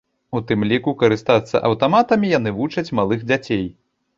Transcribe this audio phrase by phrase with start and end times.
[0.37, 3.65] У тым ліку, карыстацца аўтаматамі яны вучаць малых дзяцей.